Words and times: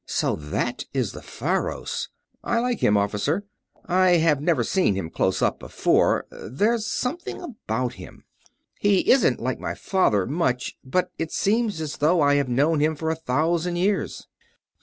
"So 0.07 0.35
that 0.35 0.85
is 0.95 1.11
the 1.11 1.21
Faros... 1.21 2.09
I 2.43 2.57
like 2.57 2.79
him, 2.79 2.97
Officer... 2.97 3.45
I 3.85 4.13
have 4.17 4.41
never 4.41 4.63
seen 4.63 4.95
him 4.95 5.11
close 5.11 5.43
up 5.43 5.59
before... 5.59 6.25
there's 6.31 6.87
something 6.87 7.39
about 7.39 7.93
him.... 7.93 8.23
He 8.79 9.07
isn't 9.11 9.39
like 9.39 9.59
my 9.59 9.75
father, 9.75 10.25
much, 10.25 10.75
but 10.83 11.11
it 11.19 11.31
seems 11.31 11.79
as 11.79 11.97
though 11.97 12.19
I 12.19 12.33
have 12.33 12.49
known 12.49 12.79
him 12.79 12.95
for 12.95 13.11
a 13.11 13.15
thousand 13.15 13.75
years!" 13.75 14.27